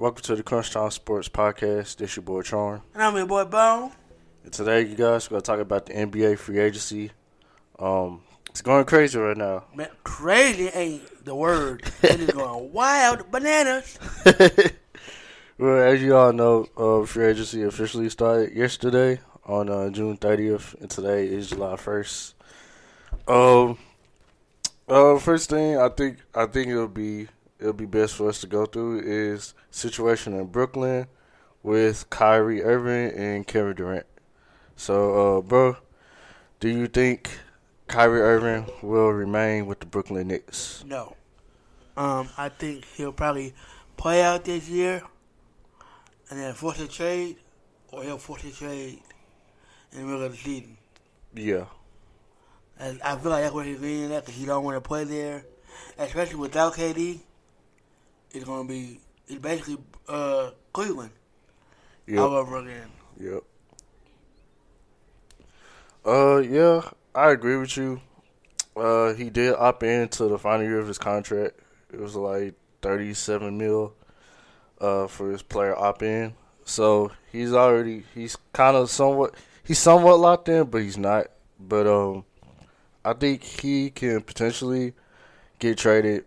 [0.00, 1.96] Welcome to the Crunch Time Sports Podcast.
[1.96, 2.82] This your boy Charm.
[2.94, 3.90] And I'm your boy Bone.
[4.44, 7.10] And today, you guys, we're gonna talk about the NBA free agency.
[7.80, 9.64] Um, it's going crazy right now.
[9.74, 11.82] Man, crazy ain't the word.
[12.04, 13.98] it is going wild bananas.
[15.58, 20.80] well, as you all know, uh, free agency officially started yesterday on uh, June 30th,
[20.80, 22.34] and today is July 1st.
[23.26, 23.78] Um,
[24.88, 27.26] uh, first thing I think I think it'll be
[27.58, 31.06] it'll be best for us to go through is situation in Brooklyn
[31.62, 34.06] with Kyrie Irving and Kevin Durant.
[34.76, 35.76] So, uh, bro,
[36.60, 37.38] do you think
[37.88, 40.84] Kyrie Irving will remain with the Brooklyn Nets?
[40.86, 41.16] No.
[41.96, 43.54] Um, I think he'll probably
[43.96, 45.02] play out this year
[46.30, 47.36] and then force a trade,
[47.90, 49.00] or he'll force a trade
[49.92, 50.76] in the middle of the season.
[51.34, 51.64] Yeah.
[52.78, 55.02] And I feel like that's where he's leaning at because he don't want to play
[55.02, 55.44] there,
[55.98, 57.20] especially without KD.
[58.32, 59.78] It's gonna be it's basically
[60.08, 61.10] uh, Cleveland
[62.06, 62.18] Yep.
[62.18, 62.88] all over again.
[63.20, 63.42] Yep.
[66.06, 68.00] Uh, yeah, I agree with you.
[68.76, 71.58] Uh, he did opt in to the final year of his contract.
[71.92, 73.92] It was like thirty-seven mil,
[74.80, 76.34] uh, for his player opt in.
[76.64, 81.26] So he's already he's kind of somewhat he's somewhat locked in, but he's not.
[81.60, 82.24] But um,
[83.04, 84.94] I think he can potentially
[85.58, 86.24] get traded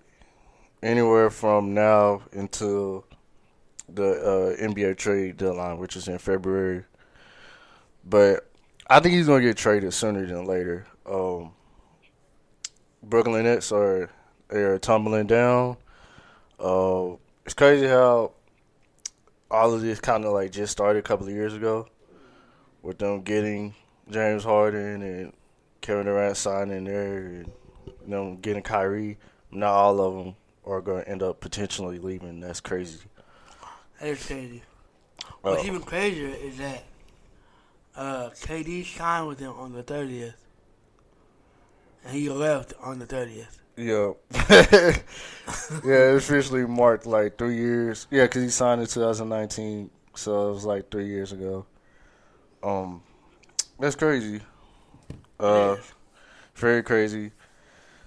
[0.84, 3.06] anywhere from now until
[3.88, 6.86] the uh, NBA trade deadline, which is in February.
[8.04, 8.50] But
[8.90, 10.86] I think he's gonna get traded sooner than later.
[11.06, 11.54] Um,
[13.04, 14.10] Brooklyn Nets are
[14.50, 15.78] they're tumbling down.
[16.60, 17.16] Uh,
[17.46, 18.32] it's crazy how
[19.50, 21.88] all of this kind of like just started a couple of years ago
[22.82, 23.74] with them getting
[24.10, 25.34] James Harden and
[25.82, 27.52] Kevin Durant signing there, and
[28.08, 29.18] them getting Kyrie.
[29.52, 30.36] Not all of them
[30.66, 32.40] are going to end up potentially leaving.
[32.40, 33.00] That's crazy.
[34.00, 34.62] That is crazy.
[35.42, 36.84] What's Uh, even crazier is that
[37.96, 40.34] uh, KD signed with him on the 30th,
[42.06, 43.58] and he left on the 30th.
[43.78, 44.14] Yeah.
[44.50, 48.08] yeah, it officially marked like three years.
[48.12, 51.66] Yeah, because he signed in 2019, so it was like three years ago.
[52.64, 53.02] Um,
[53.80, 54.42] that's crazy.
[55.40, 55.78] Uh,
[56.56, 57.32] very crazy.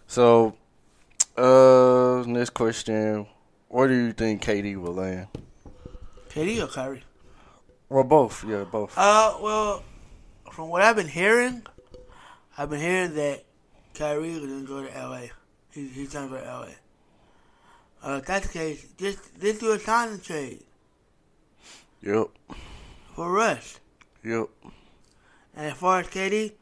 [0.06, 0.54] So,
[1.36, 3.26] uh, next question:
[3.68, 5.28] Where do you think KD will land?
[6.30, 7.04] KD or Kyrie?
[7.88, 8.44] Well, both.
[8.44, 8.92] Yeah, both.
[8.96, 9.84] Uh, well,
[10.52, 11.62] from what I've been hearing,
[12.58, 13.44] I've been hearing that
[13.94, 15.20] Kyrie is going to go to LA.
[15.72, 16.68] He, he's going to go to LA.
[18.02, 20.60] Uh, if that's the case, just, just do a signing trade
[22.02, 22.26] Yep.
[23.14, 23.80] for Russ.
[24.22, 24.48] Yep.
[25.56, 26.52] And as far as KD,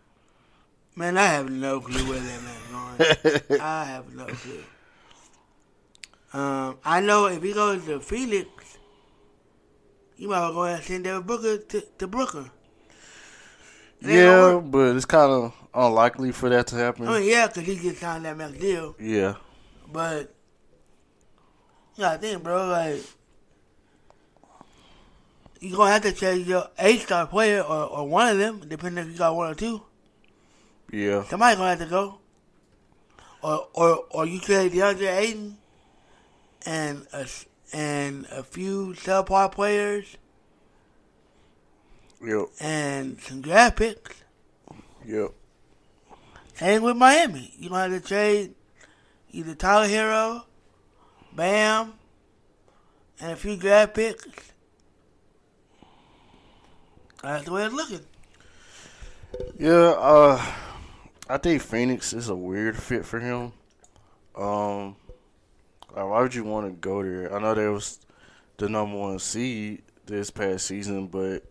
[0.95, 2.72] man, I have no clue where that going.
[3.61, 4.65] I have no clue.
[6.33, 8.79] Um, I know if he goes to Phoenix,
[10.17, 12.51] you might well go ahead and send Devin Booker to, to Brooklyn.
[14.01, 17.07] It ain't gonna Yeah, but it's kind of unlikely for that to happen.
[17.07, 18.97] I mean, yeah, because he just signed that max deal.
[18.99, 19.35] yeah.
[19.93, 20.35] But,
[21.97, 23.03] you gotta think, bro, like,
[25.61, 29.05] you're gonna have to change your A star player or, or one of them, depending
[29.05, 29.83] if you got one or two.
[30.91, 31.25] Yeah.
[31.25, 32.19] Somebody gonna have to go.
[33.43, 35.59] Or or or you trade DeAndre Ayton
[36.65, 37.27] and a,
[37.73, 40.17] and a few subpar players
[42.25, 42.47] Yep.
[42.61, 44.23] and some draft picks.
[45.05, 45.33] Yep.
[46.55, 47.53] Same with Miami.
[47.59, 48.55] You gonna have to trade
[49.33, 50.45] either Tyler Herro,
[51.35, 51.95] Bam,
[53.21, 54.53] and a few draft picks.
[57.23, 58.01] That's the way it's looking.
[59.59, 60.45] Yeah, uh,
[61.33, 63.53] I think Phoenix is a weird fit for him.
[64.37, 64.97] Um,
[65.97, 67.35] like, why would you want to go there?
[67.35, 68.01] I know they was
[68.59, 71.43] the number one seed this past season, but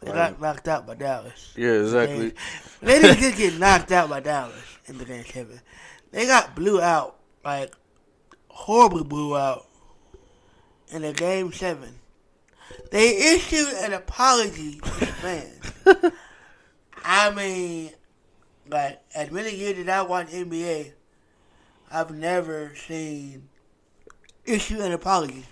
[0.00, 1.52] They like, got knocked out by Dallas.
[1.56, 2.34] yeah, exactly.
[2.82, 4.54] They didn't just get knocked out by Dallas
[4.86, 5.60] in the game seven.
[6.12, 7.74] They got blew out, like
[8.46, 9.66] horribly blew out
[10.92, 11.96] in the game seven.
[12.92, 16.12] They issued an apology to the fans.
[17.04, 17.90] I mean,
[18.70, 20.92] like as many years as I watch NBA,
[21.90, 23.48] I've never seen
[24.44, 25.44] issue an apology.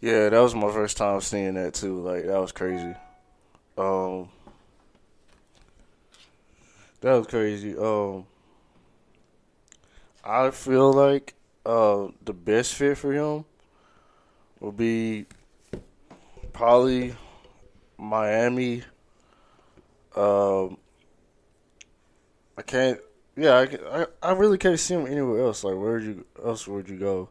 [0.00, 2.00] Yeah, that was my first time seeing that too.
[2.00, 2.94] Like that was crazy.
[3.78, 4.28] Um,
[7.00, 7.76] that was crazy.
[7.76, 8.26] Um,
[10.24, 11.34] I feel like
[11.64, 13.44] uh the best fit for him
[14.60, 15.26] would be
[16.52, 17.14] probably
[17.98, 18.82] Miami.
[20.14, 20.75] Um,
[22.58, 22.98] I can't.
[23.36, 23.52] Yeah,
[23.92, 25.62] I, I, I really can't see him anywhere else.
[25.62, 27.28] Like, where you else would you go?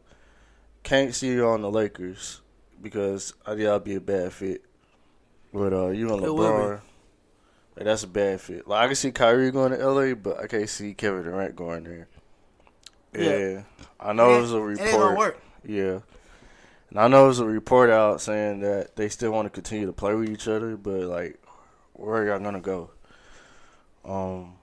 [0.84, 2.40] Can't see you on the Lakers
[2.80, 4.64] because I think that'd be a bad fit.
[5.52, 6.46] But uh, you and It would.
[6.50, 6.80] LeBron,
[7.76, 8.68] like, that's a bad fit.
[8.68, 11.84] Like I can see Kyrie going to LA, but I can't see Kevin Durant going
[11.84, 12.08] there.
[13.12, 13.22] Yeah.
[13.38, 13.62] Yeah,
[13.98, 15.16] I know It it was a It report.
[15.18, 15.42] work.
[15.64, 16.00] Yeah.
[16.90, 19.92] And I know there's a report out saying that they still want to continue to
[19.92, 21.42] play with each other, but like,
[21.94, 22.90] where are y'all gonna go?
[24.04, 24.54] Um,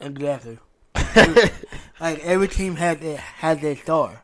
[0.00, 0.58] Exactly.
[2.00, 4.22] like every team had their had their star.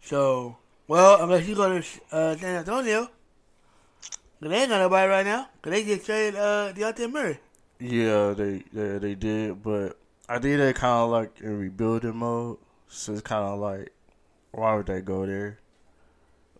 [0.00, 3.08] So, well, unless you go to uh, San Antonio,
[4.40, 5.48] they ain't got nobody right now.
[5.62, 7.38] Cause they just traded uh, Dejounte Murray.
[7.80, 9.98] yeah, they yeah, they did, but
[10.28, 12.58] I think they kind of like in rebuilding mode.
[12.88, 13.92] So it's kind of like,
[14.52, 15.58] why would they go there?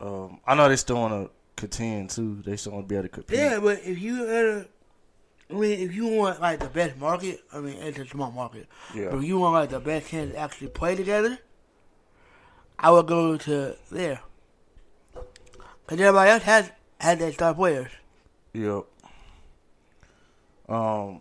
[0.00, 2.42] Um, I know they still want to contend too.
[2.44, 3.38] They still want to be able to compete.
[3.38, 4.64] Yeah, but if you uh,
[5.48, 8.66] I mean, if you want like the best market, I mean, it's a small market.
[8.94, 11.38] yeah, But if you want like the best chance to actually play together,
[12.78, 14.20] I would go to there.
[15.86, 16.70] Cause everybody else has
[17.00, 17.90] had their star players.
[18.54, 18.86] Yep.
[20.68, 21.20] Um,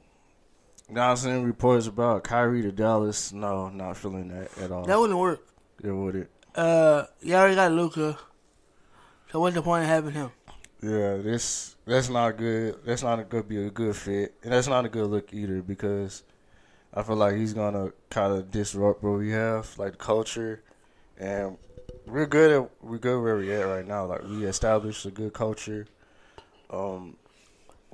[0.89, 3.31] now I'm seeing reports about Kyrie to Dallas.
[3.31, 4.86] No, not feeling that at all.
[4.86, 5.48] That wouldn't work.
[5.83, 6.30] It wouldn't.
[6.56, 8.18] Uh, you already got Luka.
[9.31, 10.31] So what's the point of having him?
[10.81, 12.80] Yeah, this that's not good.
[12.86, 15.62] That's not a good be a good fit, and that's not a good look either
[15.62, 16.24] because
[16.94, 20.63] I feel like he's gonna kind of disrupt what we have, like the culture,
[21.18, 21.57] and
[22.06, 24.06] we're good at we're good where we at right now.
[24.06, 25.88] Like we established a good culture.
[26.69, 27.18] Um,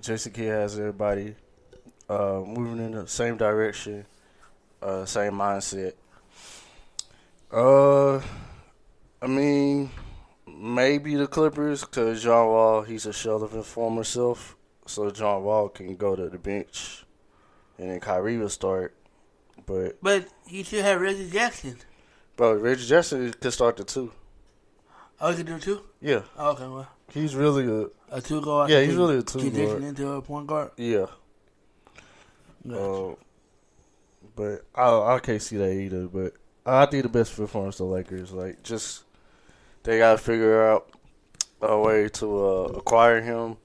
[0.02, 1.36] Jason Kidd has everybody
[2.10, 4.06] uh, moving in the same direction,
[4.82, 5.94] uh, same mindset.
[7.52, 8.22] Uh,
[9.22, 9.92] I mean,
[10.62, 14.56] maybe the Clippers because John Wall he's a shell of his former self,
[14.86, 17.04] so John Wall can go to the bench,
[17.78, 18.96] and then Kyrie will start.
[19.66, 21.78] But But you should have Reggie Jackson.
[22.36, 24.12] bro, Reggie Jackson could start the two.
[25.20, 25.82] Oh, you can do two?
[26.02, 26.88] Yeah, Oh, okay, well.
[27.14, 28.70] he's really a A two guard.
[28.72, 29.84] Yeah, he's really a two guard.
[29.84, 30.72] into a point guard.
[30.78, 31.06] yeah.
[32.64, 32.76] Yeah.
[32.78, 33.16] Uh,
[34.36, 36.08] but I I can't see that either.
[36.08, 36.34] But
[36.66, 38.32] I think the best performance for the Lakers.
[38.32, 39.04] Like just
[39.84, 40.90] they gotta figure out
[41.62, 43.58] a way to uh, acquire him.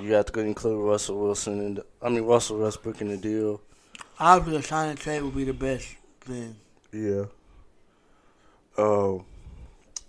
[0.00, 3.60] You have to include Russell Wilson and I mean Russell Westbrook in the deal.
[4.18, 6.56] Obviously, a sign and trade would be the best thing.
[6.92, 7.24] Yeah.
[8.78, 9.24] Um.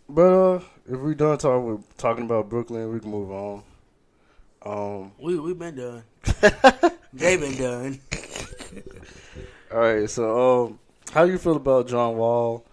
[0.08, 3.64] But uh, if we done talking talking about Brooklyn, we can move on.
[4.64, 5.12] Um.
[5.20, 6.04] We we been done.
[7.14, 8.00] they been done.
[9.72, 10.10] All right.
[10.10, 10.80] So um,
[11.12, 12.66] how do you feel about John Wall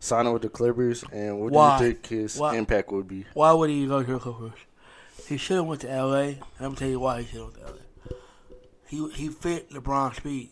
[0.00, 1.78] signing with the Clippers, and what Why?
[1.78, 2.56] do you think his Why?
[2.56, 3.26] impact would be?
[3.34, 4.58] Why would he go to the Clippers?
[5.28, 6.24] He should have went to L.A.
[6.24, 7.80] And I'm gonna tell you why he should have went to L.A.
[8.88, 10.50] He he fit LeBron's speed.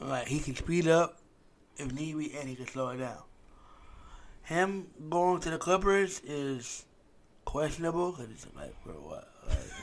[0.00, 1.18] Like he can speed up
[1.76, 3.18] if need be, and he can slow it down.
[4.44, 6.84] Him going to the Clippers is
[7.44, 9.28] questionable because it's like for what?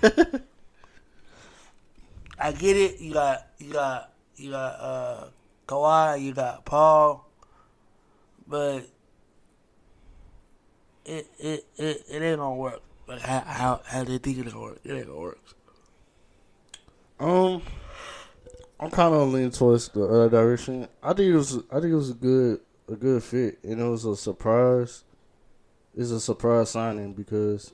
[0.02, 0.42] Like,
[2.40, 3.00] I get it.
[3.00, 5.28] You got you got you got uh
[5.68, 7.28] Kawhi, you got Paul,
[8.52, 8.86] but
[11.06, 12.82] it it it, it ain't gonna work.
[13.08, 14.80] Like how how how they think it's gonna work.
[14.84, 15.40] It ain't gonna work.
[17.20, 17.62] Um,
[18.80, 20.88] I'm kind of leaning towards the other direction.
[21.02, 22.60] I think it was I think it was a good
[22.90, 25.06] a good fit, and it was a surprise.
[25.96, 27.72] It's a surprise signing because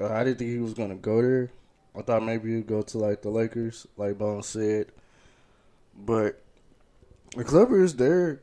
[0.00, 1.50] uh, I didn't think he was gonna go there.
[1.94, 4.86] I thought maybe he'd go to like the Lakers, like Bone said.
[5.94, 6.42] But
[7.36, 8.40] the Clippers, they're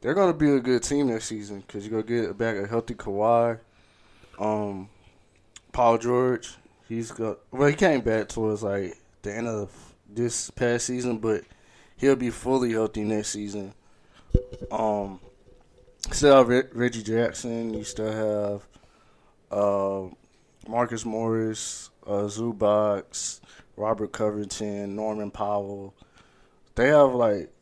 [0.00, 2.94] they're gonna be a good team next season because you're gonna get back a healthy
[2.94, 3.58] Kawhi,
[4.38, 4.88] um,
[5.72, 6.54] Paul George.
[6.88, 9.70] He's got well, he came back towards like the end of
[10.08, 11.42] this past season, but
[11.96, 13.74] he'll be fully healthy next season.
[14.70, 15.20] Um,
[16.10, 17.74] still have Re- Reggie Jackson.
[17.74, 18.66] You still have
[19.50, 20.14] uh,
[20.68, 23.40] Marcus Morris, uh, Zubac,
[23.76, 25.94] Robert Covington, Norman Powell.
[26.74, 27.52] They have like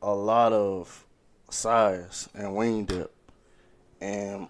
[0.00, 1.04] a lot of
[1.52, 3.14] size and wing depth,
[4.00, 4.48] and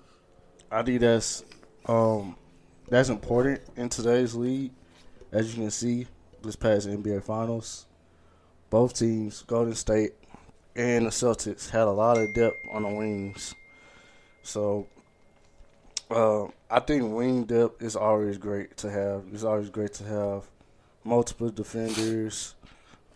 [0.71, 1.45] I think that's
[1.87, 2.37] um,
[2.89, 4.73] that's important in today's league.
[5.31, 6.07] As you can see,
[6.43, 7.87] this past NBA Finals,
[8.71, 10.13] both teams, Golden State
[10.77, 13.55] and the Celtics, had a lot of depth on the wings.
[14.43, 14.87] So,
[16.11, 19.25] uh, I think wing depth is always great to have.
[19.33, 20.45] It's always great to have
[21.05, 22.55] multiple defenders.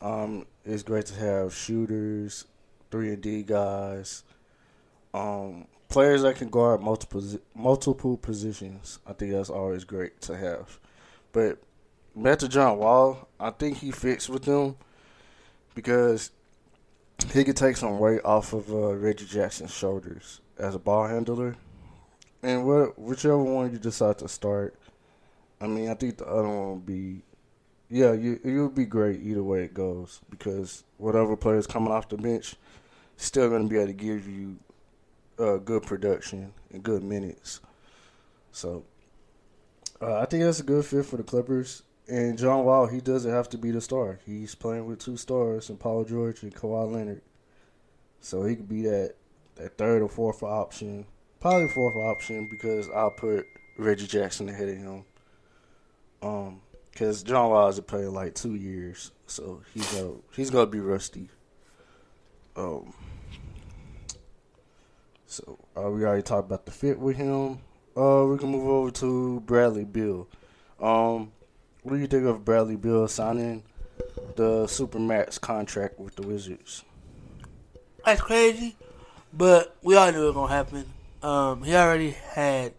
[0.01, 2.45] Um, it's great to have shooters,
[2.91, 4.23] three and D guys,
[5.15, 7.23] um, players that can guard multiple
[7.55, 8.99] multiple positions.
[9.07, 10.79] I think that's always great to have.
[11.33, 11.59] But
[12.15, 14.77] back to John Wall, I think he fits with them
[15.75, 16.31] because
[17.33, 21.57] he could take some weight off of uh, Reggie Jackson's shoulders as a ball handler,
[22.43, 24.75] and what whichever one you decide to start,
[25.61, 27.23] I mean, I think the other one will be,
[27.89, 32.17] yeah, you you'll be great either way it goes because whatever player's coming off the
[32.17, 32.57] bench,
[33.17, 34.57] still going to be able to give you
[35.39, 37.61] uh, good production and good minutes.
[38.53, 38.85] So
[40.01, 41.83] uh, I think that's a good fit for the Clippers.
[42.09, 44.21] And John Wall, he doesn't have to be the star.
[44.25, 47.23] He's playing with two stars and Paul George and Kawhi Leonard.
[48.21, 49.15] So he could be that,
[49.57, 51.07] that third or fourth option.
[51.41, 55.05] Probably fourth option because I'll put Reggie Jackson ahead of him.
[56.23, 56.61] Um,
[56.91, 61.29] because John Wall has played like two years, so he's gonna he's gonna be rusty.
[62.57, 62.95] Um,
[65.27, 67.59] so uh, we already talked about the fit with him.
[67.97, 70.29] Uh, we can move over to Bradley Beal.
[70.81, 71.33] Um,
[71.83, 73.63] what do you think of Bradley Beal signing
[74.37, 76.85] the Supermax contract with the Wizards?
[78.05, 78.77] That's crazy,
[79.33, 80.87] but we all knew it was gonna happen.
[81.23, 82.75] Um, he already had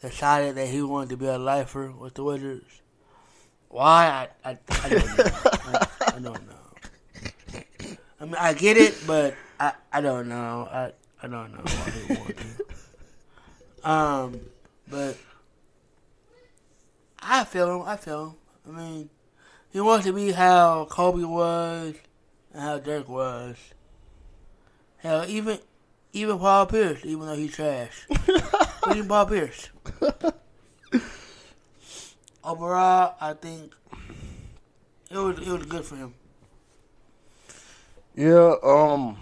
[0.00, 2.82] decided that he wanted to be a lifer with the Wizards.
[3.68, 4.28] Why?
[4.44, 5.24] I I, I don't know.
[5.44, 6.54] I, I don't know.
[8.48, 10.66] I get it, but I I don't know.
[10.72, 13.90] I I don't know why he wanted to.
[13.90, 14.40] Um,
[14.88, 15.18] but
[17.20, 17.82] I feel him.
[17.86, 18.34] I feel him.
[18.66, 19.10] I mean,
[19.70, 21.96] he wants to be how Kobe was
[22.54, 23.58] and how Dirk was.
[24.96, 25.58] Hell, even
[26.14, 28.06] even Paul Pierce, even though he's trash.
[28.90, 29.68] even Paul Pierce.
[32.42, 33.74] Overall, I think
[35.10, 36.14] it was it was good for him.
[38.18, 39.16] Yeah, um,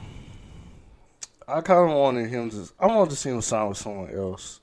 [1.47, 2.67] I kind of wanted him to.
[2.81, 4.63] I wanted to see him sign with someone else.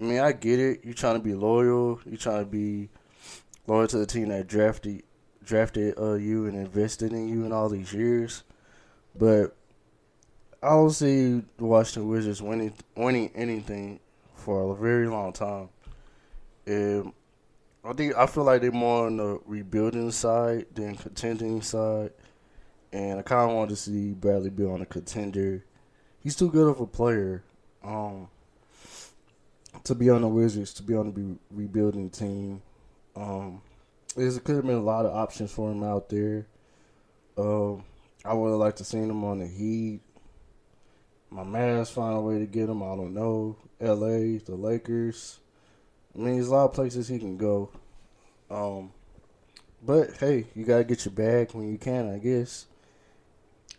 [0.00, 0.84] I mean, I get it.
[0.84, 1.98] You're trying to be loyal.
[2.06, 2.88] You're trying to be
[3.66, 5.02] loyal to the team that drafted
[5.44, 8.44] drafted uh, you and invested in you in all these years.
[9.16, 9.56] But
[10.62, 13.98] I don't see the Washington Wizards winning winning anything
[14.36, 15.68] for a very long time.
[16.64, 17.12] And
[17.84, 22.12] I think I feel like they're more on the rebuilding side than contending side.
[22.94, 25.64] And I kind of wanted to see Bradley Beal on a contender.
[26.20, 27.42] He's too good of a player
[27.82, 28.28] um,
[29.82, 32.62] to be on the Wizards, to be on the re- rebuilding team.
[33.16, 33.62] Um,
[34.14, 36.46] there could have been a lot of options for him out there.
[37.36, 37.82] Um,
[38.24, 40.00] I would have liked to seen him on the Heat.
[41.30, 42.80] My Mavs find a way to get him.
[42.80, 43.56] I don't know.
[43.80, 45.40] L.A., the Lakers.
[46.14, 47.70] I mean, there's a lot of places he can go.
[48.48, 48.92] Um,
[49.84, 52.66] but hey, you gotta get your bag when you can, I guess.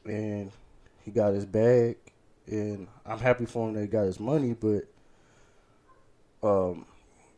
[0.05, 0.51] And
[1.03, 1.97] he got his bag,
[2.47, 4.53] and I'm happy for him that he got his money.
[4.53, 4.85] But
[6.43, 6.85] um,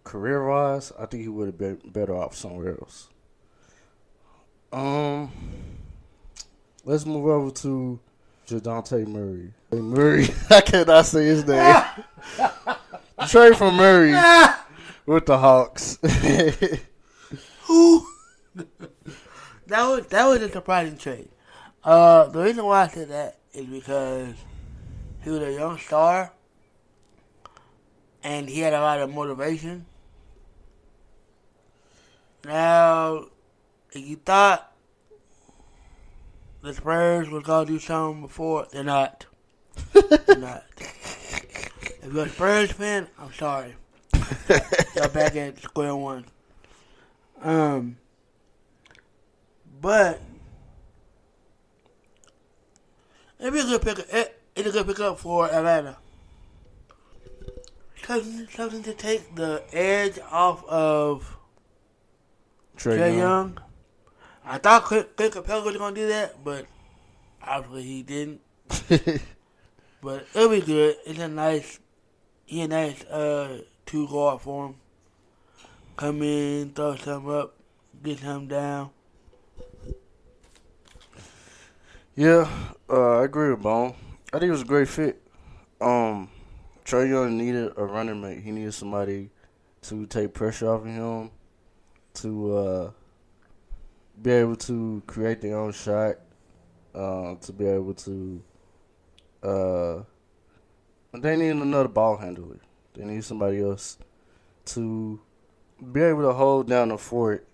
[0.03, 3.07] career wise, I think he would have been better off somewhere else.
[4.71, 5.31] Um,
[6.83, 7.99] let's move over to
[8.47, 9.53] Jadante Murray.
[9.71, 11.83] Hey, Murray, I cannot say his name.
[13.27, 14.13] Trade for Murray
[15.05, 15.97] with the Hawks.
[17.63, 18.07] Who?
[19.67, 21.29] that was that was a surprising trade.
[21.87, 24.33] Uh, the reason why I said that is because
[25.23, 26.33] he was a young star,
[28.21, 29.85] and he had a lot of motivation.
[32.43, 33.27] Now,
[33.93, 34.69] if you thought
[36.61, 39.25] the Spurs was gonna do something before, they're not.
[39.93, 40.65] they're not.
[40.77, 43.75] If you're a Spurs fan, I'm sorry.
[44.93, 46.25] You're back at square one.
[47.41, 47.95] Um,
[49.79, 50.19] but
[53.39, 53.99] it'd be a good pick.
[54.11, 55.97] It, it's a good pickup for Atlanta.
[58.05, 61.37] Something, to take the edge off of
[62.77, 63.17] Trae Trae Young.
[63.17, 63.57] Young.
[64.45, 66.67] I thought Clint, Clint Capela was gonna do that, but
[67.43, 68.41] obviously he didn't.
[70.01, 70.95] But it'll be good.
[71.05, 71.79] It's a nice,
[72.45, 74.75] he a nice uh two guard for him.
[75.95, 77.55] Come in, throw some up,
[78.03, 78.91] get him down.
[82.19, 82.49] Yeah,
[82.89, 83.93] uh, I agree with Bone.
[84.33, 85.21] I think it was a great fit.
[85.79, 86.31] Um,
[86.83, 88.41] Trae Young needed a running mate.
[88.41, 89.29] He needed somebody
[89.83, 91.29] to take pressure off of him,
[92.15, 92.91] to uh,
[94.19, 96.15] be able to create their own shot,
[96.95, 98.41] uh, to be able to.
[99.43, 100.01] Uh,
[101.13, 102.57] they need another ball handler.
[102.95, 103.99] They need somebody else
[104.65, 105.19] to
[105.93, 107.47] be able to hold down the fort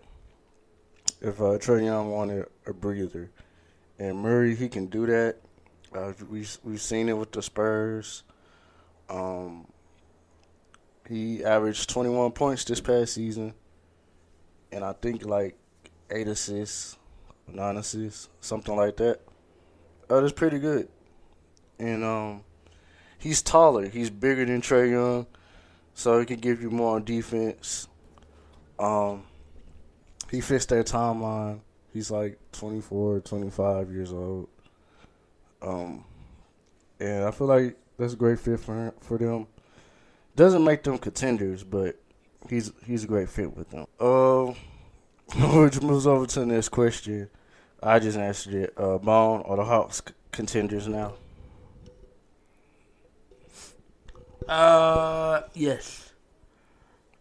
[1.19, 3.29] if uh, Trae Young wanted a breather.
[3.99, 5.37] And Murray, he can do that.
[5.95, 8.23] Uh, we we've seen it with the Spurs.
[9.09, 9.67] Um,
[11.07, 13.53] he averaged 21 points this past season,
[14.71, 15.57] and I think like
[16.09, 16.97] eight assists,
[17.47, 19.19] nine assists, something like that.
[20.09, 20.87] Uh, that's pretty good.
[21.79, 22.43] And um,
[23.17, 23.87] he's taller.
[23.87, 25.27] He's bigger than Trae Young,
[25.93, 27.87] so he can give you more on defense.
[28.79, 29.23] Um,
[30.31, 31.59] he fits their timeline.
[31.93, 34.49] He's like 24, 25 years old.
[35.61, 36.03] Um,
[36.99, 39.47] and I feel like that's a great fit for for them.
[40.35, 41.97] Doesn't make them contenders, but
[42.49, 43.85] he's he's a great fit with them.
[43.99, 44.53] Uh,
[45.35, 47.29] which moves over to the next question.
[47.81, 48.73] I just answered it.
[48.77, 51.13] Uh, Bone or the Hawks contenders now?
[54.47, 56.11] Uh, yes.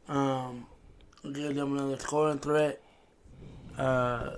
[0.08, 0.66] Um,
[1.22, 2.80] give them another scoring threat.
[3.76, 4.30] Uh,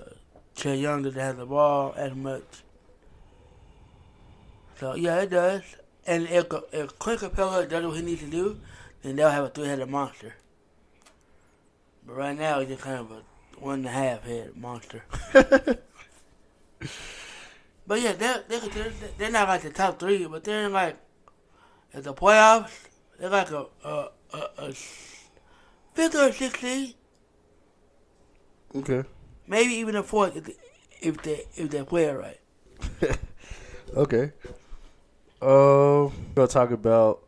[0.55, 2.43] Trae Young doesn't have the ball as much.
[4.79, 5.63] So yeah, it does.
[6.05, 8.59] And if if Clint Capela does what he needs to do,
[9.01, 10.35] then they'll have a three-headed monster.
[12.05, 13.21] But right now, it's just kind of a
[13.59, 15.03] one and a half head monster.
[15.33, 15.79] but
[18.01, 20.97] yeah, they're they're, they're not like the top three, but they're in like
[21.93, 22.87] at the playoffs.
[23.19, 24.73] They're like a a a, a
[25.93, 26.95] fifth or sixth seed,
[28.75, 29.03] Okay.
[29.47, 30.35] Maybe even a fourth
[31.01, 33.19] if they if they, play it right.
[33.95, 34.33] Okay.
[35.41, 37.21] Uh, we're gonna talk about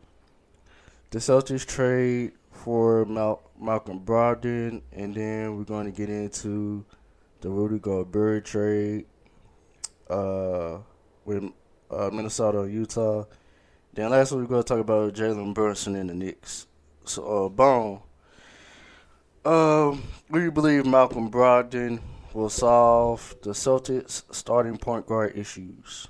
[1.10, 6.84] the Celtics trade for Mal- Malcolm Brogdon, and then we're going to get into
[7.40, 9.06] the Rudy Gobert trade
[10.10, 10.78] uh,
[11.24, 11.44] with
[11.90, 13.24] uh, Minnesota and Utah.
[13.94, 16.66] Then lastly, we're going to talk about Jalen Brunson and the Knicks.
[17.04, 18.00] So, uh, Bone,
[19.44, 20.02] um,
[20.32, 22.00] do you believe Malcolm Brogdon
[22.34, 26.08] will solve the Celtics starting point guard issues?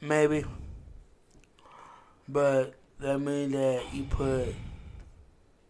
[0.00, 0.44] Maybe.
[2.28, 4.54] But that means that you put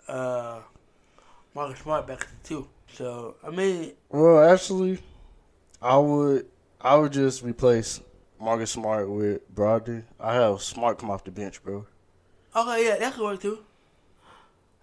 [0.08, 0.60] uh
[1.54, 2.68] Marcus Smart back at the two.
[2.92, 4.98] So I mean Well, actually,
[5.80, 6.46] I would
[6.80, 8.00] I would just replace
[8.40, 10.04] Marcus Smart with Brogdon.
[10.18, 11.86] I have Smart come off the bench, bro.
[12.54, 13.64] okay, yeah, that could work too.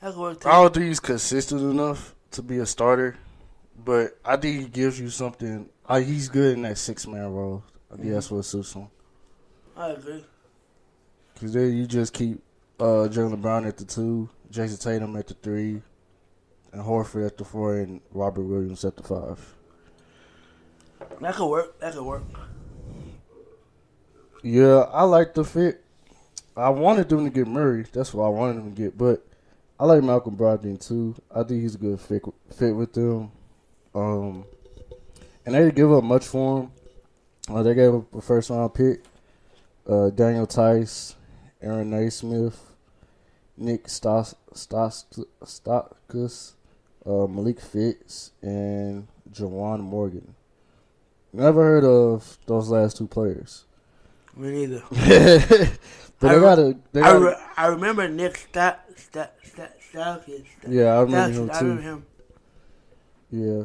[0.01, 0.45] That could work.
[0.45, 3.17] I don't think he's consistent enough to be a starter,
[3.83, 5.69] but I think he gives you something.
[5.87, 7.63] I, he's good in that six man role.
[7.91, 8.87] I think that's what suits him.
[9.75, 10.23] I agree.
[11.39, 12.41] Cause then you just keep
[12.79, 15.81] uh, Jaylen Brown at the two, Jayson Tatum at the three,
[16.71, 19.55] and Horford at the four, and Robert Williams at the five.
[21.21, 21.79] That could work.
[21.79, 22.23] That could work.
[24.43, 25.83] Yeah, I like the fit.
[26.55, 27.85] I wanted them to get Murray.
[27.91, 28.97] That's what I wanted them to get.
[28.97, 29.26] But
[29.79, 31.15] I like Malcolm Brogdon too.
[31.33, 33.31] I think he's a good fit fit with them.
[33.93, 34.45] Um,
[35.45, 36.71] and they didn't give up much for him.
[37.47, 39.03] Uh, they gave up a first round pick.
[39.87, 41.15] Uh, Daniel Theis,
[41.61, 42.73] Aaron Nesmith,
[43.55, 45.05] Nick Stos Stos
[45.43, 46.53] Stockus,
[47.05, 50.33] uh, Malik Fitts, and Juwan Morgan.
[51.31, 53.66] Never heard of those last two players.
[54.37, 54.83] Me neither.
[56.19, 60.23] but I they re- gotta, I, re- I remember Nick Stout Stout Stout Stout
[60.67, 61.65] yeah, I remember him I too.
[61.65, 62.05] remember him.
[63.31, 63.63] Yeah,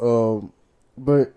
[0.00, 0.52] um,
[0.96, 1.32] but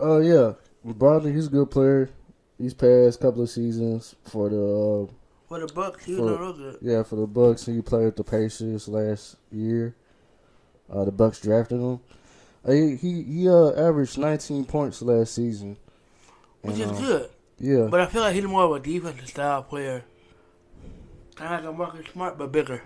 [0.00, 0.52] uh, yeah,
[0.86, 2.10] Brogdon, he's a good player.
[2.58, 5.12] He's passed a couple of seasons for the uh,
[5.48, 6.78] For the Bucks, he was real good.
[6.80, 7.66] yeah for the Bucks.
[7.66, 9.94] He played with the Pacers last year.
[10.90, 12.00] Uh, the Bucks drafted him.
[12.66, 15.76] Uh, he he, he uh, averaged 19 points last season.
[16.62, 17.30] Which And, is uh, good.
[17.58, 20.04] Yeah, But I feel like he's more of a defensive style player.
[21.36, 22.82] Kind of like a Marcus Smart, but bigger.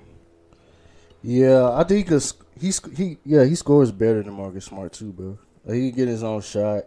[1.22, 4.92] Yeah, I think he could, sc- he he yeah he scores better than Marcus Smart
[4.92, 5.38] too, bro.
[5.64, 6.84] Like, he can get his own shot.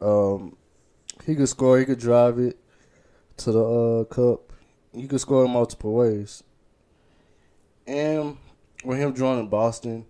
[0.00, 0.56] Um,
[1.24, 1.78] he could score.
[1.78, 2.58] He could drive it
[3.38, 4.52] to the uh, cup.
[4.94, 6.42] He could score in multiple ways.
[7.86, 8.38] And
[8.84, 10.06] with him joining Boston,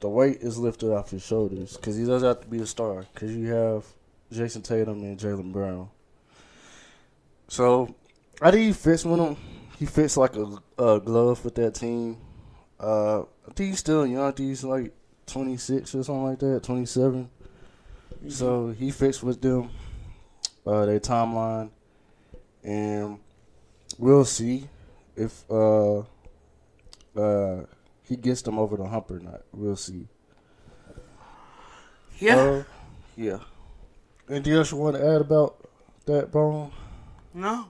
[0.00, 3.06] the weight is lifted off his shoulders because he doesn't have to be a star.
[3.14, 3.84] Because you have
[4.32, 5.88] Jayson Tatum and Jaylen Brown.
[7.48, 7.94] So
[8.40, 9.36] I think he fits with him.
[9.78, 12.16] He fits like a, a glove with that team.
[12.80, 14.22] Uh, I think he's still young.
[14.22, 14.92] I think he's like
[15.26, 17.28] 26 or something like that, 27.
[18.28, 19.70] So he fits with them,
[20.66, 21.70] uh, their timeline,
[22.62, 23.18] and
[23.98, 24.68] we'll see
[25.16, 26.00] if uh,
[27.16, 27.64] uh,
[28.04, 29.42] he gets them over the hump or not.
[29.52, 30.06] We'll see.
[32.18, 32.36] Yeah.
[32.36, 32.64] Uh,
[33.16, 33.38] yeah.
[34.32, 35.56] Anything else you want to add about
[36.06, 36.72] that, Bone?
[37.34, 37.66] no.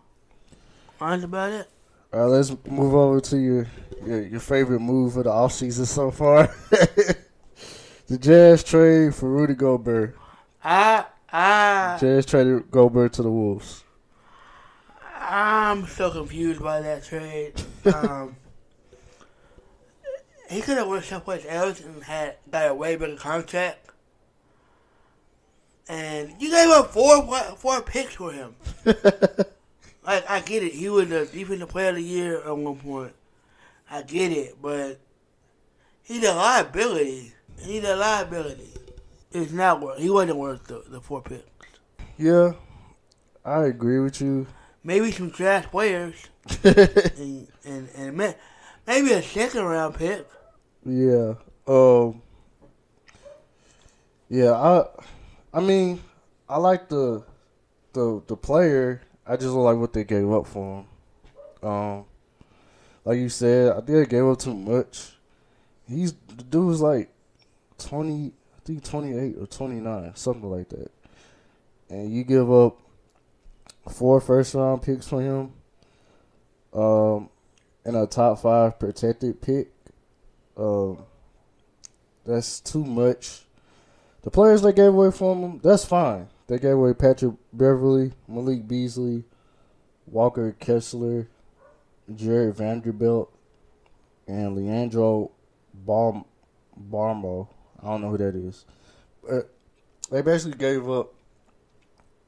[1.01, 1.69] That's about it.
[2.13, 3.67] All right, let's move over to your
[4.07, 6.47] your, your favorite move of the offseason so far.
[8.07, 10.17] the Jazz trade for Rudy Gobert.
[10.63, 13.83] I, I, Jazz traded Gobert to the Wolves.
[15.19, 17.61] I'm so confused by that trade.
[17.93, 18.37] Um,
[20.49, 23.92] he could have went someplace else and had got a way bigger contract.
[25.89, 27.25] And you gave up four
[27.57, 28.55] four picks for him.
[28.85, 30.73] like I get it.
[30.73, 33.13] He was the defensive player of the year at one point.
[33.91, 34.99] I get it, but
[36.03, 37.33] he's a liability.
[37.61, 38.71] He's a liability.
[39.33, 39.99] It's not worth.
[39.99, 41.45] He wasn't worth the, the four picks.
[42.19, 42.53] Yeah,
[43.45, 44.47] I agree with you.
[44.85, 46.15] Maybe some trash players,
[46.65, 48.35] and and and ma-
[48.87, 50.27] maybe a second round pick.
[50.85, 51.35] Yeah.
[51.67, 52.23] Um.
[54.29, 54.87] Yeah, I.
[55.53, 56.01] I mean,
[56.49, 57.25] I like the
[57.93, 59.03] the the player.
[59.27, 60.85] I just don't like what they gave up for
[61.63, 61.69] him.
[61.69, 62.05] Um,
[63.05, 65.13] like you said, I they gave up too much.
[65.89, 67.11] He's the dude's like
[67.79, 70.91] twenty, I think twenty eight or twenty nine, something like that.
[71.91, 72.79] And you give up
[73.91, 75.53] four first round picks for him,
[76.73, 77.29] um,
[77.85, 79.71] and a top five protected pick.
[80.57, 80.99] Um,
[82.25, 83.43] that's too much.
[84.23, 86.29] The players they gave away from him, that's fine.
[86.47, 89.25] They gave away Patrick Beverley, Malik Beasley,
[90.07, 91.29] Walker Kessler,
[92.15, 93.33] Jarred Vanderbilt,
[94.27, 95.33] and Leandro
[95.75, 96.25] Barm
[96.79, 97.49] Barmo.
[97.83, 98.65] I don't know who that is.
[99.29, 99.51] But
[100.11, 101.13] they basically gave up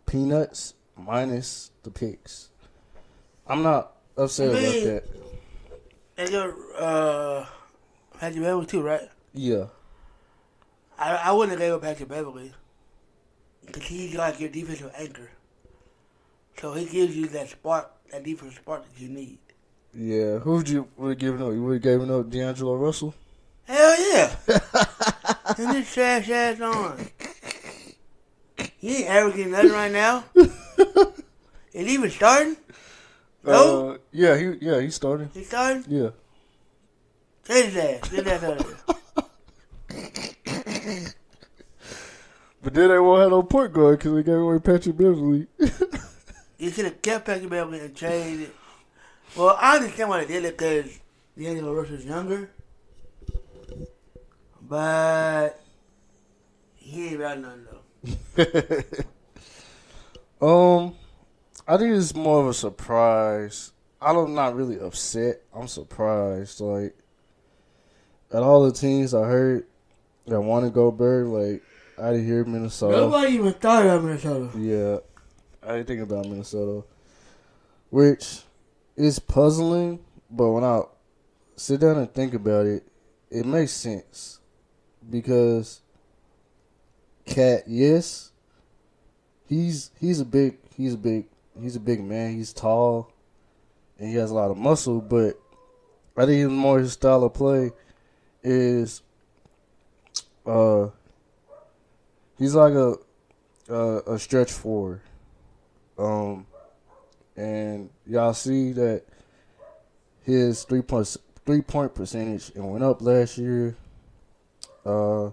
[0.06, 2.50] peanuts minus the picks.
[3.46, 5.04] I'm not upset about that.
[6.16, 7.46] They got uh,
[8.18, 9.08] Patrick Beverley too, right?
[9.32, 9.66] Yeah.
[10.98, 12.52] I I wouldn't have gave up Patrick Beverley
[13.66, 15.30] because he's like your defensive anchor.
[16.60, 19.38] So he gives you that spark, that defensive spark that you need.
[19.92, 20.38] Yeah.
[20.38, 21.52] Who would you would have given up?
[21.52, 23.14] You would have given up D'Angelo Russell?
[23.64, 24.36] Hell yeah!
[25.58, 27.08] and this trash ass on.
[28.76, 30.24] He ain't averaging nothing right now.
[30.36, 30.50] Is
[31.88, 32.56] he even starting?
[33.42, 35.30] No, Uh, yeah, he yeah, he started.
[35.32, 35.84] he starting.
[35.88, 36.10] Yeah.
[37.48, 38.08] His ass.
[38.10, 38.76] Get that out of here.
[42.64, 45.46] But then they won't have no point guard because they gave away Patrick Beverley.
[46.56, 48.50] You should have kept Patrick Beverley and traded.
[49.36, 50.98] Well, I understand why they did it because
[51.36, 52.48] D'Angelo Russell's younger.
[54.62, 55.60] But
[56.76, 58.86] he ain't got nothing though.
[60.86, 60.94] um,
[61.66, 63.72] I think it's more of a surprise.
[64.00, 65.42] I'm not really upset.
[65.54, 66.60] I'm surprised.
[66.60, 66.96] Like,
[68.32, 69.66] at all the teams I heard
[70.28, 71.62] that want to Gobert, like,
[71.98, 72.96] I of here, Minnesota.
[72.96, 74.58] Nobody even thought of Minnesota.
[74.58, 74.98] Yeah,
[75.62, 76.84] I didn't think about Minnesota,
[77.90, 78.42] which
[78.96, 80.00] is puzzling.
[80.30, 80.82] But when I
[81.56, 82.84] sit down and think about it,
[83.30, 84.40] it makes sense
[85.08, 85.80] because
[87.26, 88.32] Cat, yes,
[89.46, 91.26] he's he's a big he's a big
[91.60, 92.34] he's a big man.
[92.34, 93.12] He's tall
[93.98, 95.38] and he has a lot of muscle, but
[96.16, 97.70] I think more his style of play
[98.42, 99.02] is
[100.46, 100.88] uh
[102.44, 102.96] he's like a
[103.70, 105.00] a, a stretch forward.
[105.96, 106.46] Um,
[107.36, 109.02] and y'all see that
[110.22, 113.76] his three point three point percentage it went up last year.
[114.84, 115.28] Uh,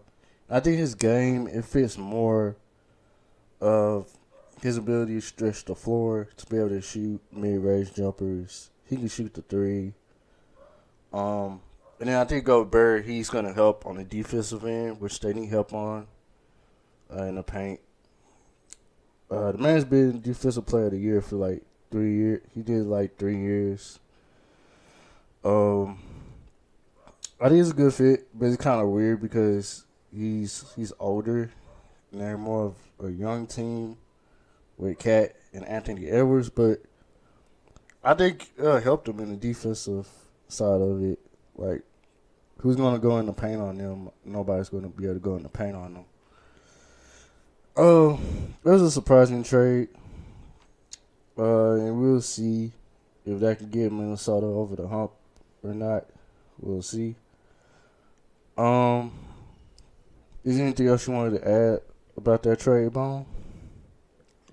[0.49, 2.55] I think his game it fits more
[3.59, 4.09] of
[4.61, 8.69] his ability to stretch the floor to be able to shoot mid range jumpers.
[8.85, 9.93] He can shoot the three.
[11.11, 11.59] Um,
[11.99, 15.49] and then I think Gobert he's gonna help on the defensive end, which they need
[15.49, 16.07] help on
[17.15, 17.79] uh, in the paint.
[19.29, 22.41] Uh, the man's been defensive player of the year for like three years.
[22.53, 23.99] He did like three years.
[25.43, 25.99] Um,
[27.39, 31.49] I think it's a good fit, but it's kind of weird because he's he's older,
[32.11, 33.97] and they're more of a young team
[34.77, 36.49] with Cat and Anthony Edwards.
[36.49, 36.81] But
[38.03, 40.07] I think uh, helped him in the defensive
[40.47, 41.19] side of it.
[41.55, 41.83] Like,
[42.57, 44.09] who's going to go in the paint on them?
[44.25, 46.05] Nobody's going to be able to go in the paint on them.
[47.83, 48.19] Oh,
[48.63, 49.87] it was a surprising trade.
[51.35, 52.71] Uh, and we'll see
[53.25, 55.13] if that can get Minnesota over the hump
[55.63, 56.05] or not.
[56.59, 57.15] We'll see.
[58.55, 59.11] Um,
[60.43, 61.79] is there anything else you wanted to add
[62.15, 63.25] about that trade, Bone?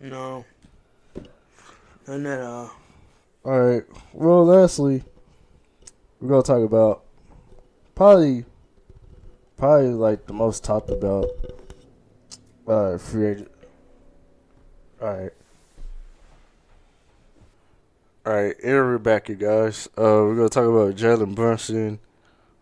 [0.01, 0.47] No.
[2.07, 2.71] None at all.
[3.45, 3.85] All right.
[4.15, 5.05] Well, lastly,
[6.19, 7.05] we're gonna talk about
[7.95, 8.47] probably,
[9.59, 11.27] probably like the most talked about
[12.69, 13.51] uh, free agent.
[15.01, 15.33] All right.
[18.27, 19.89] All right, and we're back, you guys.
[19.97, 21.99] Uh, we're gonna talk about Jalen Brunson.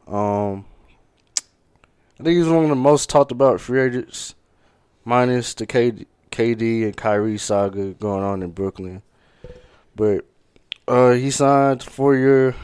[0.06, 0.64] Um,
[2.20, 4.36] I think he's one of the most talked about free agents,
[5.04, 9.02] minus the KD, KD and Kyrie saga going on in Brooklyn.
[9.96, 10.24] But
[10.86, 12.54] uh, he signed four year,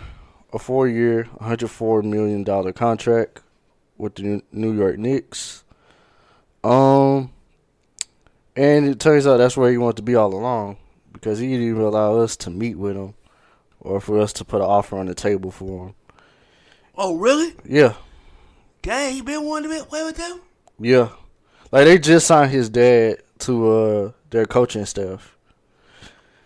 [0.53, 3.41] a four year, 104 million dollar contract
[3.99, 5.62] with the New York Knicks.
[6.65, 7.31] Um,
[8.57, 10.77] and it turns out that's where he wanted to be all along
[11.13, 13.15] because he didn't even allow us to meet with him
[13.81, 15.95] or for us to put an offer on the table for him.
[16.97, 17.55] Oh, really?
[17.65, 17.95] Yeah,
[18.83, 20.41] Dang, he been wanting to play with them?
[20.79, 21.09] yeah.
[21.71, 25.37] Like they just signed his dad to uh their coaching staff.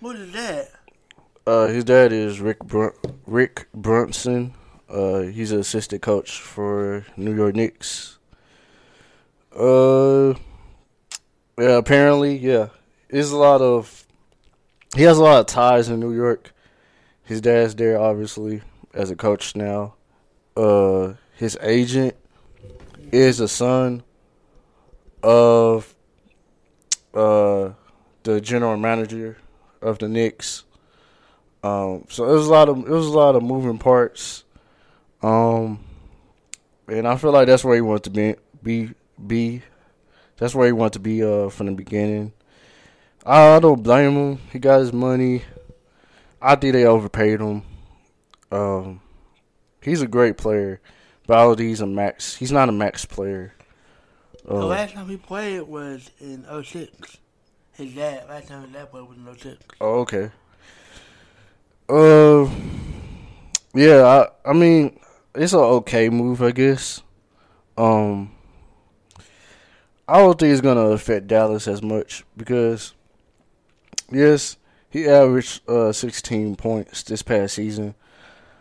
[0.00, 0.70] What is that?
[1.46, 2.92] Uh, his dad is Rick Brun-
[3.26, 4.54] Rick Brunson.
[4.88, 8.15] Uh, he's an assistant coach for New York Knicks.
[9.56, 10.34] Uh,
[11.58, 11.76] yeah.
[11.76, 12.68] Apparently, yeah.
[13.08, 14.06] There's a lot of.
[14.94, 16.52] He has a lot of ties in New York.
[17.22, 18.62] His dad's there, obviously,
[18.94, 19.94] as a coach now.
[20.56, 22.14] Uh, his agent
[23.12, 24.02] is a son
[25.22, 25.94] of
[27.14, 27.70] uh
[28.22, 29.36] the general manager
[29.80, 30.64] of the Knicks.
[31.62, 34.44] Um, so it was a lot of it was a lot of moving parts.
[35.22, 35.80] Um,
[36.88, 38.90] and I feel like that's where he wants to be be
[39.24, 39.62] be.
[40.36, 42.32] That's where he wanted to be uh from the beginning.
[43.24, 44.38] I don't blame him.
[44.52, 45.42] He got his money.
[46.40, 47.62] I think they overpaid him.
[48.52, 49.00] Um,
[49.82, 50.80] he's a great player,
[51.26, 52.36] but I he's a max.
[52.36, 53.52] He's not a max player.
[54.44, 57.16] The Uh, last time he played was in 06.
[57.72, 59.58] His dad, last time his dad played was in 06.
[59.80, 60.30] Oh, okay.
[61.88, 62.48] Uh,
[63.74, 64.28] yeah.
[64.44, 65.00] I I mean,
[65.34, 67.02] it's an okay move, I guess.
[67.76, 68.35] Um,
[70.08, 72.94] I don't think it's gonna affect Dallas as much because,
[74.10, 74.56] yes,
[74.88, 77.94] he averaged uh 16 points this past season,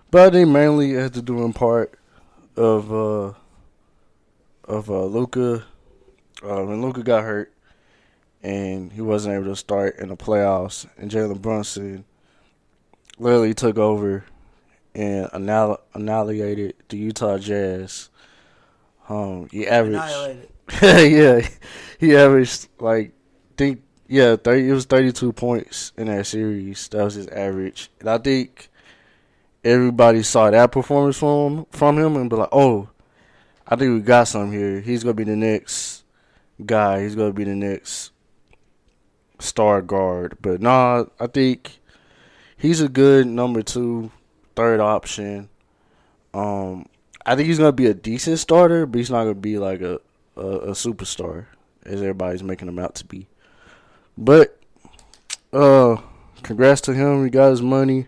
[0.09, 1.99] but I think mainly it had to do in part
[2.55, 3.33] of uh
[4.65, 5.65] of uh Luka.
[6.43, 7.53] Uh, when Luka got hurt,
[8.43, 12.05] and he wasn't able to start in the playoffs, and Jalen Brunson
[13.17, 14.25] literally took over
[14.93, 18.09] and annihil- annihilated the Utah Jazz.
[19.07, 19.97] Um, he averaged.
[20.81, 21.47] yeah,
[21.99, 23.13] he averaged like
[23.57, 24.69] think yeah, thirty.
[24.69, 26.87] It was thirty-two points in that series.
[26.89, 28.69] That was his average, and I think
[29.63, 32.89] everybody saw that performance from him, from him and be like, "Oh,
[33.67, 34.81] I think we got some here.
[34.81, 36.03] He's gonna be the next
[36.65, 37.01] guy.
[37.03, 38.11] He's gonna be the next
[39.39, 41.79] star guard." But nah, I think
[42.57, 44.11] he's a good number two,
[44.55, 45.49] third option.
[46.33, 46.87] Um,
[47.25, 49.99] I think he's gonna be a decent starter, but he's not gonna be like a
[50.35, 51.45] a, a superstar
[51.85, 53.27] as everybody's making him out to be.
[54.17, 54.59] But
[55.53, 55.97] uh,
[56.43, 57.23] congrats to him.
[57.23, 58.07] He got his money.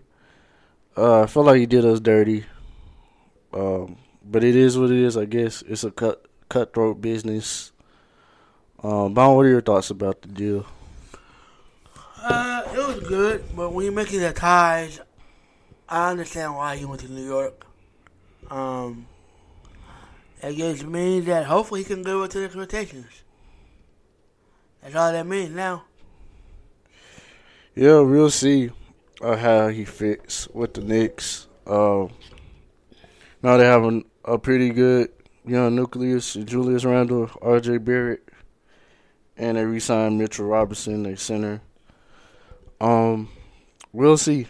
[0.96, 2.44] Uh, I feel like he did us dirty.
[3.52, 5.16] Um, but it is what it is.
[5.16, 7.72] I guess it's a cut cutthroat business.
[8.82, 10.66] Um, Bone, what are your thoughts about the deal?
[12.22, 15.00] Uh, it was good, but when you're making the ties,
[15.88, 17.64] I understand why he went to New York.
[18.50, 19.06] Um,
[20.42, 23.22] just means that hopefully he can live up to the expectations.
[24.82, 25.84] That's all that means now.
[27.74, 28.70] Yeah, we'll see
[29.20, 31.46] uh, how he fits with the Knicks.
[31.66, 32.10] Um,
[33.42, 35.10] now they have a, a pretty good
[35.44, 37.78] young nucleus: Julius Randle, R.J.
[37.78, 38.28] Barrett,
[39.36, 41.60] and they re-signed Mitchell Robinson, their center.
[42.80, 43.28] Um,
[43.92, 44.46] we'll see.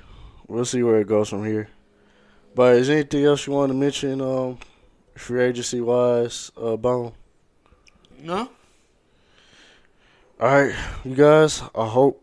[0.46, 1.68] We'll see where it goes from here.
[2.54, 4.58] But is anything else you want to mention, um,
[5.18, 7.12] free agency wise, uh, Bone?
[8.22, 8.50] No?
[10.40, 11.62] All right, you guys.
[11.74, 12.22] I hope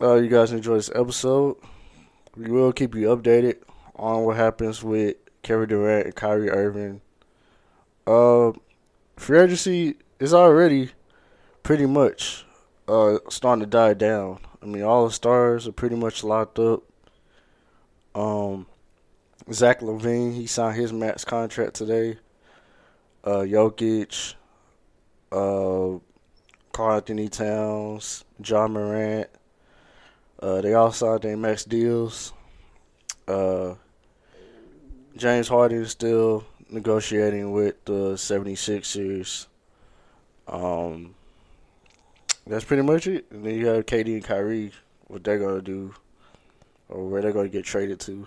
[0.00, 1.56] uh, you guys enjoy this episode.
[2.36, 3.56] We will keep you updated
[3.96, 7.00] on what happens with Kevin Durant and Kyrie Irving.
[8.06, 8.52] Uh,
[9.16, 10.90] free agency is already
[11.62, 12.44] pretty much
[12.88, 14.38] uh, starting to die down.
[14.62, 16.82] I mean, all the stars are pretty much locked up.
[18.14, 18.66] Um,
[19.52, 22.18] Zach LaVine, he signed his max contract today.
[23.24, 24.34] Uh, Jokic,
[25.32, 25.98] uh,
[26.72, 29.28] Karl-Anthony Towns, John Morant.
[30.40, 32.32] Uh, they all signed their max deals.
[33.26, 33.74] Uh,
[35.16, 39.46] James Harden is still negotiating with the 76ers.
[40.46, 41.14] Um,
[42.46, 43.26] that's pretty much it.
[43.30, 44.72] And then you have KD and Kyrie,
[45.08, 45.94] what they're going to do,
[46.88, 48.26] or where they're going to get traded to.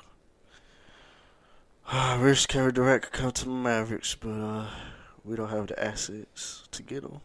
[2.22, 4.68] Wish Kevin Durant could come to the Mavericks, but uh,
[5.24, 7.20] we don't have the assets to get him.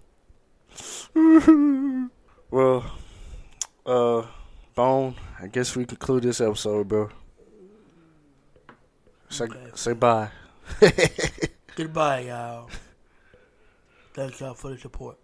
[2.50, 2.84] well,
[3.86, 4.26] uh,
[4.74, 7.10] Bone, I guess we conclude this episode, bro.
[9.28, 9.70] Say, Okay.
[9.74, 10.30] say bye.
[11.76, 12.70] Goodbye, y'all.
[14.14, 15.18] Thanks y'all for the support.